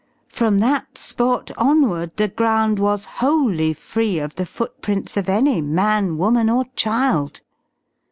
From 0.29 0.57
that 0.57 0.97
spot 0.97 1.51
onward 1.59 2.17
the 2.17 2.27
ground 2.27 2.79
was 2.79 3.05
wholly 3.21 3.71
free 3.75 4.17
of 4.17 4.33
the 4.33 4.47
footprints 4.47 5.15
of 5.15 5.29
any 5.29 5.61
man, 5.61 6.17
woman, 6.17 6.49
or 6.49 6.65
child. 6.75 7.41